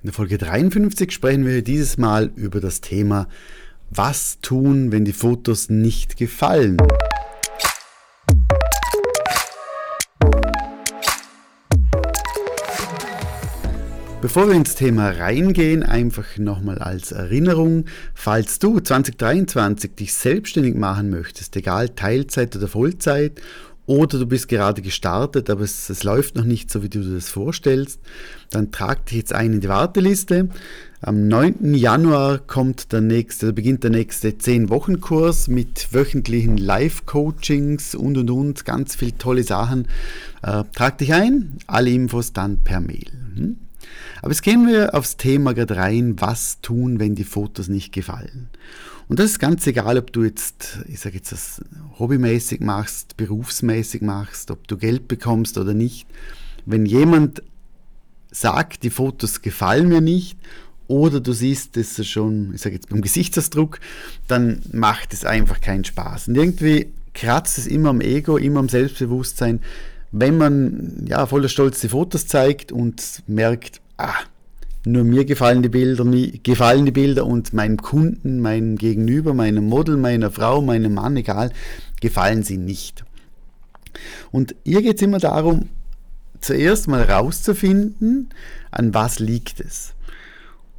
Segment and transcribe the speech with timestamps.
[0.00, 3.26] In der Folge 53 sprechen wir dieses Mal über das Thema
[3.90, 6.76] Was tun, wenn die Fotos nicht gefallen?
[14.20, 21.10] Bevor wir ins Thema reingehen, einfach nochmal als Erinnerung, falls du 2023 dich selbstständig machen
[21.10, 23.40] möchtest, egal Teilzeit oder Vollzeit
[23.88, 27.14] oder du bist gerade gestartet, aber es, es, läuft noch nicht so, wie du dir
[27.14, 28.00] das vorstellst,
[28.50, 30.50] dann trag dich jetzt ein in die Warteliste.
[31.00, 31.72] Am 9.
[31.72, 38.94] Januar kommt der nächste, beginnt der nächste 10-Wochen-Kurs mit wöchentlichen Live-Coachings und und und, ganz
[38.94, 39.88] viele tolle Sachen.
[40.42, 43.10] Äh, trag dich ein, alle Infos dann per Mail.
[43.36, 43.56] Hm?
[44.20, 48.50] Aber jetzt gehen wir aufs Thema gerade rein, was tun, wenn die Fotos nicht gefallen.
[49.08, 51.62] Und das ist ganz egal, ob du jetzt, ich sage jetzt das
[51.98, 56.06] hobbymäßig machst, berufsmäßig machst, ob du Geld bekommst oder nicht.
[56.66, 57.42] Wenn jemand
[58.30, 60.38] sagt, die Fotos gefallen mir nicht
[60.86, 63.80] oder du siehst es schon, ich sage jetzt beim Gesichtsausdruck,
[64.26, 66.28] dann macht es einfach keinen Spaß.
[66.28, 69.60] Und irgendwie kratzt es immer am Ego, immer am Selbstbewusstsein,
[70.12, 74.14] wenn man ja voller Stolz die Fotos zeigt und merkt, ah,
[74.92, 79.66] nur mir gefallen die Bilder, mir gefallen die Bilder und meinem Kunden, meinem Gegenüber, meinem
[79.66, 81.52] Model, meiner Frau, meinem Mann, egal,
[82.00, 83.04] gefallen sie nicht.
[84.30, 85.68] Und hier geht es immer darum,
[86.40, 88.30] zuerst mal rauszufinden,
[88.70, 89.94] an was liegt es.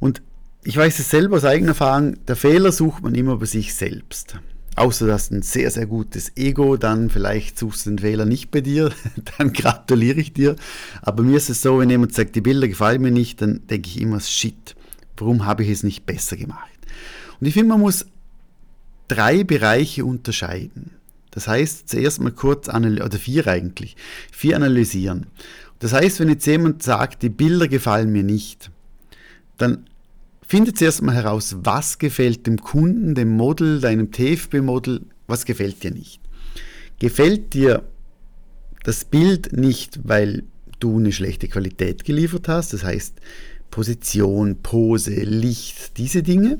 [0.00, 0.22] Und
[0.64, 4.38] ich weiß es selber aus eigener Erfahrung, der Fehler sucht man immer bei sich selbst.
[4.76, 8.50] Außer du hast ein sehr, sehr gutes Ego, dann vielleicht suchst du den Fehler nicht
[8.50, 8.92] bei dir,
[9.38, 10.56] dann gratuliere ich dir.
[11.02, 13.88] Aber mir ist es so, wenn jemand sagt, die Bilder gefallen mir nicht, dann denke
[13.88, 14.76] ich immer, shit,
[15.16, 16.70] warum habe ich es nicht besser gemacht?
[17.40, 18.06] Und ich finde, man muss
[19.08, 20.92] drei Bereiche unterscheiden.
[21.30, 23.96] Das heißt, zuerst mal kurz analysieren, oder vier eigentlich,
[24.32, 25.26] vier analysieren.
[25.78, 28.70] Das heißt, wenn jetzt jemand sagt, die Bilder gefallen mir nicht,
[29.56, 29.86] dann
[30.50, 35.92] Finde zuerst mal heraus, was gefällt dem Kunden, dem Model, deinem TFB-Model, was gefällt dir
[35.92, 36.20] nicht.
[36.98, 37.84] Gefällt dir
[38.82, 40.42] das Bild nicht, weil
[40.80, 43.14] du eine schlechte Qualität geliefert hast, das heißt
[43.70, 46.58] Position, Pose, Licht, diese Dinge?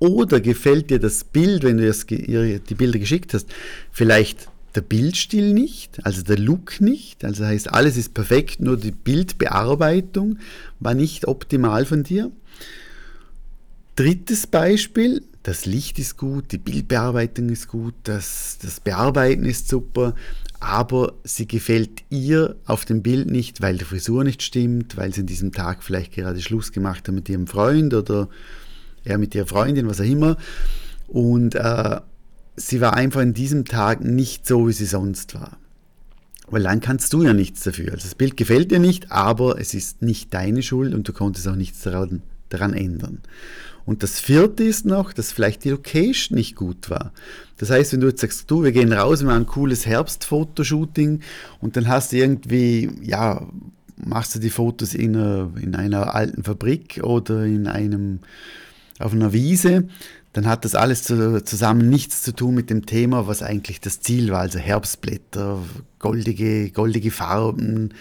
[0.00, 3.46] Oder gefällt dir das Bild, wenn du die Bilder geschickt hast,
[3.92, 8.90] vielleicht der Bildstil nicht, also der Look nicht, also heißt alles ist perfekt, nur die
[8.90, 10.38] Bildbearbeitung
[10.80, 12.32] war nicht optimal von dir?
[13.96, 20.14] Drittes Beispiel, das Licht ist gut, die Bildbearbeitung ist gut, das, das Bearbeiten ist super,
[20.58, 25.20] aber sie gefällt ihr auf dem Bild nicht, weil die Frisur nicht stimmt, weil sie
[25.20, 28.28] an diesem Tag vielleicht gerade Schluss gemacht hat mit ihrem Freund oder
[29.04, 30.38] er mit ihrer Freundin, was auch immer.
[31.06, 32.00] Und äh,
[32.56, 35.58] sie war einfach an diesem Tag nicht so, wie sie sonst war.
[36.48, 37.92] Weil dann kannst du ja nichts dafür.
[37.92, 41.46] Also das Bild gefällt dir nicht, aber es ist nicht deine Schuld und du konntest
[41.46, 42.22] auch nichts daran,
[42.54, 43.20] daran ändern.
[43.86, 47.12] Und das vierte ist noch, dass vielleicht die Location nicht gut war.
[47.58, 51.20] Das heißt, wenn du jetzt sagst, du, wir gehen raus, wir machen ein cooles Herbstfotoshooting
[51.60, 53.46] und dann hast du irgendwie, ja,
[53.96, 58.20] machst du die Fotos in einer, in einer alten Fabrik oder in einem,
[58.98, 59.88] auf einer Wiese,
[60.32, 64.32] dann hat das alles zusammen nichts zu tun mit dem Thema, was eigentlich das Ziel
[64.32, 65.62] war, also Herbstblätter,
[66.00, 67.94] goldige, goldige Farben,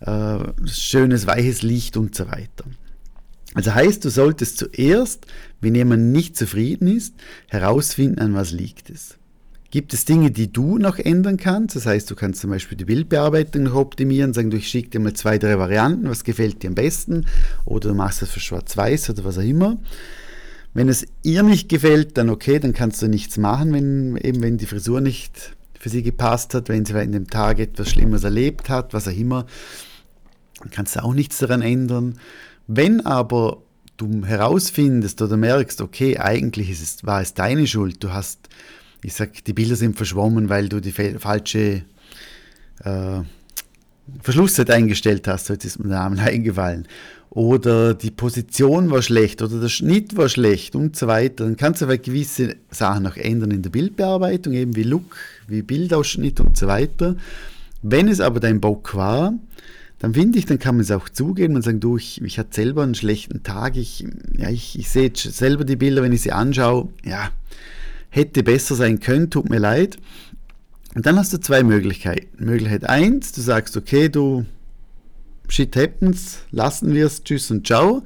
[0.00, 2.64] äh, schönes weiches Licht und so weiter.
[3.54, 5.26] Also heißt, du solltest zuerst,
[5.60, 7.14] wenn jemand nicht zufrieden ist,
[7.48, 9.18] herausfinden, an was liegt es.
[9.70, 11.76] Gibt es Dinge, die du noch ändern kannst?
[11.76, 15.00] Das heißt, du kannst zum Beispiel die Bildbearbeitung noch optimieren, sagen, du, ich schicke dir
[15.00, 17.26] mal zwei, drei Varianten, was gefällt dir am besten?
[17.66, 19.76] Oder du machst das für schwarz-weiß oder was auch immer.
[20.72, 24.56] Wenn es ihr nicht gefällt, dann okay, dann kannst du nichts machen, wenn eben wenn
[24.56, 28.70] die Frisur nicht für sie gepasst hat, wenn sie in dem Tag etwas Schlimmes erlebt
[28.70, 29.46] hat, was auch immer,
[30.60, 32.18] dann kannst du auch nichts daran ändern.
[32.68, 33.62] Wenn aber
[33.96, 38.48] du herausfindest oder merkst, okay, eigentlich ist es, war es deine Schuld, du hast,
[39.02, 41.82] ich sag, die Bilder sind verschwommen, weil du die falsche
[42.84, 43.20] äh,
[44.22, 46.86] Verschlusszeit eingestellt hast, heute ist mir der Name eingefallen,
[47.30, 51.80] oder die Position war schlecht oder der Schnitt war schlecht und so weiter, dann kannst
[51.80, 55.16] du aber gewisse Sachen noch ändern in der Bildbearbeitung, eben wie Look,
[55.46, 57.16] wie Bildausschnitt und so weiter.
[57.80, 59.34] Wenn es aber dein Bock war,
[59.98, 62.54] dann finde ich, dann kann man es auch zugeben und sagen, du, ich, ich hatte
[62.54, 64.06] selber einen schlechten Tag, ich,
[64.36, 67.30] ja, ich, ich sehe selber die Bilder, wenn ich sie anschaue, ja,
[68.08, 69.98] hätte besser sein können, tut mir leid.
[70.94, 72.44] Und dann hast du zwei Möglichkeiten.
[72.44, 74.46] Möglichkeit eins, du sagst, okay, du,
[75.48, 78.04] shit happens, lassen wir es, tschüss und ciao.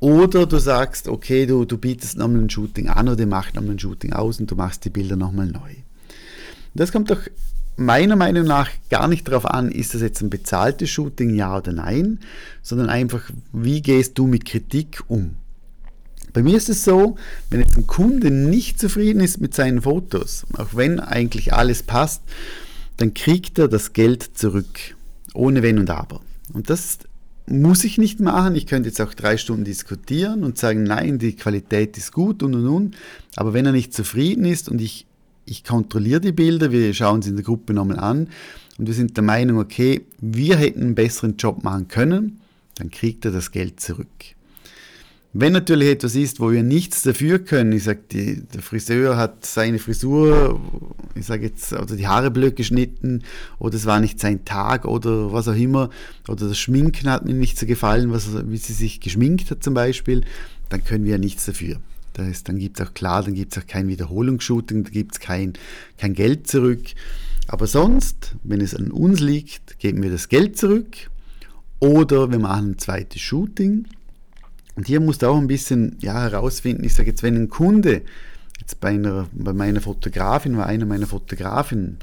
[0.00, 3.78] Oder du sagst, okay, du, du bietest nochmal ein Shooting an oder machst nochmal ein
[3.78, 5.74] Shooting aus und du machst die Bilder nochmal neu.
[6.74, 7.20] Das kommt doch
[7.78, 11.72] meiner Meinung nach gar nicht darauf an, ist das jetzt ein bezahltes Shooting, ja oder
[11.72, 12.20] nein,
[12.62, 13.22] sondern einfach,
[13.52, 15.36] wie gehst du mit Kritik um?
[16.32, 17.16] Bei mir ist es so,
[17.50, 22.22] wenn jetzt ein Kunde nicht zufrieden ist mit seinen Fotos, auch wenn eigentlich alles passt,
[22.96, 24.96] dann kriegt er das Geld zurück,
[25.34, 26.20] ohne Wenn und Aber.
[26.52, 26.98] Und das
[27.46, 28.54] muss ich nicht machen.
[28.56, 32.54] Ich könnte jetzt auch drei Stunden diskutieren und sagen, nein, die Qualität ist gut und
[32.54, 32.96] und und.
[33.36, 35.06] Aber wenn er nicht zufrieden ist und ich,
[35.48, 38.28] ich kontrolliere die Bilder, wir schauen sie in der Gruppe nochmal an
[38.78, 42.40] und wir sind der Meinung, okay, wir hätten einen besseren Job machen können,
[42.76, 44.06] dann kriegt er das Geld zurück.
[45.34, 49.78] Wenn natürlich etwas ist, wo wir nichts dafür können, ich sage, der Friseur hat seine
[49.78, 50.58] Frisur,
[51.14, 53.22] ich sage jetzt, oder die Haare blöd geschnitten,
[53.58, 55.90] oder es war nicht sein Tag, oder was auch immer,
[56.28, 59.74] oder das Schminken hat mir nicht so gefallen, was, wie sie sich geschminkt hat zum
[59.74, 60.22] Beispiel,
[60.70, 61.76] dann können wir nichts dafür.
[62.12, 65.12] Das heißt, dann gibt es auch klar, dann gibt es auch kein Wiederholungsshooting, da gibt
[65.12, 65.52] es kein,
[65.98, 66.82] kein Geld zurück.
[67.46, 71.10] Aber sonst, wenn es an uns liegt, geben wir das Geld zurück.
[71.80, 73.86] Oder wir machen ein zweites Shooting.
[74.74, 78.02] Und hier musst du auch ein bisschen ja, herausfinden, ich sage jetzt, wenn ein Kunde,
[78.60, 81.98] jetzt bei, einer, bei meiner Fotografin war einer meiner Fotografen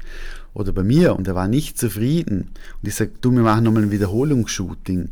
[0.52, 2.50] oder bei mir und er war nicht zufrieden
[2.82, 5.10] und ich sage, du, wir machen nochmal ein Wiederholungsshooting,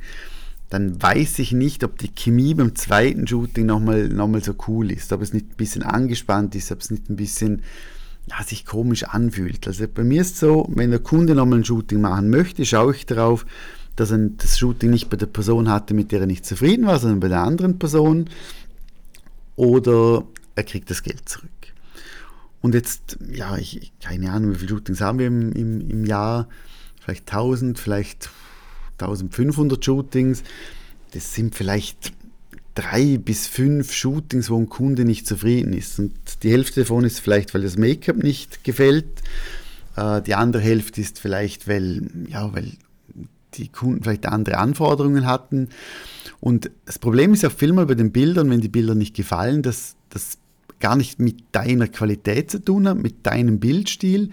[0.70, 4.90] dann weiß ich nicht, ob die Chemie beim zweiten Shooting nochmal noch mal so cool
[4.90, 7.62] ist, ob es nicht ein bisschen angespannt ist, ob es nicht ein bisschen
[8.26, 9.66] ja, sich komisch anfühlt.
[9.66, 12.94] Also bei mir ist es so, wenn der Kunde nochmal ein Shooting machen möchte, schaue
[12.94, 13.44] ich darauf,
[13.96, 16.98] dass er das Shooting nicht bei der Person hatte, mit der er nicht zufrieden war,
[16.98, 18.30] sondern bei der anderen Person.
[19.56, 20.24] Oder
[20.56, 21.50] er kriegt das Geld zurück.
[22.60, 26.48] Und jetzt, ja, ich, keine Ahnung, wie viele Shootings haben wir im, im, im Jahr?
[27.00, 28.30] Vielleicht 1000, vielleicht
[28.98, 30.42] 1500 Shootings.
[31.12, 32.12] Das sind vielleicht
[32.74, 35.98] drei bis fünf Shootings, wo ein Kunde nicht zufrieden ist.
[35.98, 36.12] Und
[36.42, 39.06] die Hälfte davon ist vielleicht, weil das Make-up nicht gefällt.
[39.96, 42.72] Äh, die andere Hälfte ist vielleicht, weil, ja, weil
[43.54, 45.68] die Kunden vielleicht andere Anforderungen hatten.
[46.40, 49.96] Und das Problem ist auch vielmal bei den Bildern, wenn die Bilder nicht gefallen, dass
[50.10, 50.38] das
[50.80, 54.30] gar nicht mit deiner Qualität zu tun hat, mit deinem Bildstil,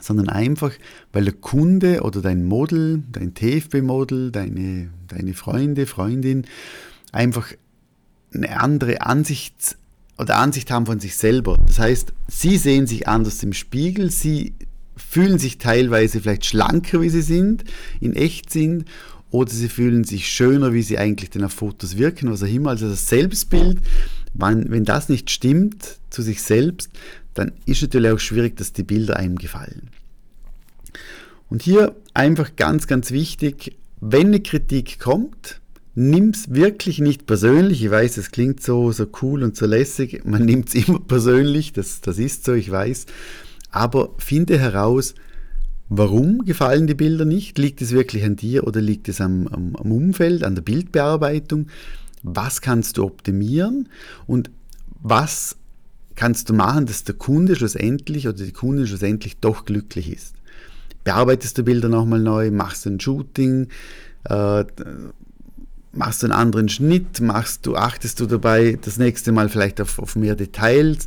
[0.00, 0.72] sondern einfach,
[1.12, 6.46] weil der Kunde oder dein Model, dein TFB-Model, deine, deine Freunde, Freundin
[7.12, 7.52] einfach
[8.32, 9.76] eine andere Ansicht
[10.18, 11.58] oder Ansicht haben von sich selber.
[11.66, 14.54] Das heißt, sie sehen sich anders im Spiegel, sie
[14.96, 17.64] fühlen sich teilweise vielleicht schlanker, wie sie sind,
[18.00, 18.84] in echt sind,
[19.30, 22.70] oder sie fühlen sich schöner, wie sie eigentlich denn auf Fotos wirken, was auch immer.
[22.70, 23.78] Also das Selbstbild,
[24.32, 26.90] wenn, wenn das nicht stimmt zu sich selbst,
[27.34, 29.90] dann ist natürlich auch schwierig, dass die Bilder einem gefallen.
[31.48, 35.60] Und hier einfach ganz, ganz wichtig, wenn eine Kritik kommt,
[35.94, 37.84] nimm es wirklich nicht persönlich.
[37.84, 40.24] Ich weiß, es klingt so, so cool und so lässig.
[40.24, 43.06] Man nimmt es immer persönlich, das, das ist so, ich weiß
[43.74, 45.14] aber finde heraus,
[45.88, 47.58] warum gefallen die Bilder nicht?
[47.58, 51.66] Liegt es wirklich an dir oder liegt es am, am, am Umfeld, an der Bildbearbeitung?
[52.22, 53.88] Was kannst du optimieren
[54.28, 54.50] und
[55.02, 55.56] was
[56.16, 60.34] kannst du machen, dass der Kunde schlussendlich oder die Kundin schlussendlich doch glücklich ist?
[61.04, 63.68] Bearbeitest du Bilder nochmal neu, machst ein Shooting,
[64.24, 64.64] äh,
[65.92, 69.98] machst du einen anderen Schnitt, machst du, achtest du dabei das nächste Mal vielleicht auf,
[69.98, 71.06] auf mehr Details?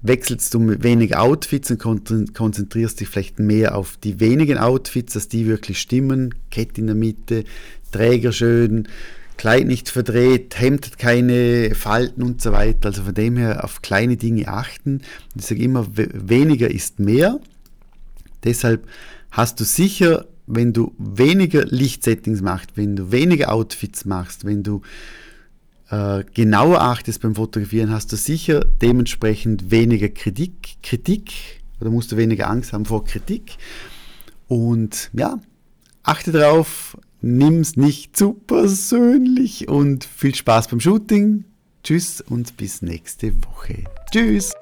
[0.00, 5.28] wechselst du mit weniger Outfits und konzentrierst dich vielleicht mehr auf die wenigen Outfits, dass
[5.28, 6.34] die wirklich stimmen.
[6.50, 7.44] Kette in der Mitte,
[7.90, 8.86] Träger schön,
[9.38, 12.88] Kleid nicht verdreht, Hemd hat keine Falten und so weiter.
[12.88, 15.00] Also von dem her auf kleine Dinge achten.
[15.34, 17.40] Ich sage immer, weniger ist mehr.
[18.44, 18.86] Deshalb
[19.30, 24.82] hast du sicher, wenn du weniger Lichtsettings machst, wenn du weniger Outfits machst, wenn du
[25.90, 31.32] äh, genauer achtest beim Fotografieren, hast du sicher dementsprechend weniger Kritik, Kritik
[31.80, 33.56] oder musst du weniger Angst haben vor Kritik.
[34.48, 35.38] Und ja,
[36.02, 41.44] achte darauf, nimm es nicht zu persönlich und viel Spaß beim Shooting.
[41.82, 43.84] Tschüss und bis nächste Woche.
[44.10, 44.52] Tschüss!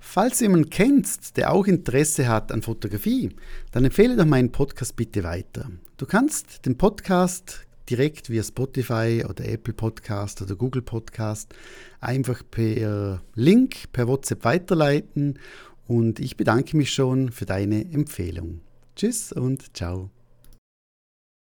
[0.00, 3.30] Falls du jemanden kennst, der auch Interesse hat an Fotografie,
[3.72, 5.70] dann empfehle doch meinen Podcast bitte weiter.
[5.96, 11.54] Du kannst den Podcast direkt via Spotify oder Apple Podcast oder Google Podcast
[12.00, 15.38] einfach per Link, per WhatsApp weiterleiten
[15.86, 18.60] und ich bedanke mich schon für deine Empfehlung.
[18.96, 20.23] Tschüss und ciao.